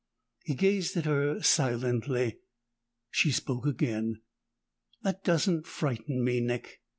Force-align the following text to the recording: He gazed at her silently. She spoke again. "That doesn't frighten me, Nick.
He 0.45 0.55
gazed 0.55 0.97
at 0.97 1.05
her 1.05 1.39
silently. 1.43 2.39
She 3.11 3.29
spoke 3.31 3.67
again. 3.67 4.21
"That 5.03 5.23
doesn't 5.23 5.67
frighten 5.67 6.23
me, 6.23 6.39
Nick. 6.39 6.81